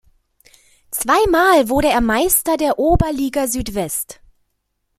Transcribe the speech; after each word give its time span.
Zweimal 0.89 1.69
wurde 1.69 1.89
er 1.89 2.01
Meister 2.01 2.57
der 2.57 2.79
Oberliga 2.79 3.47
Südwest. 3.47 4.19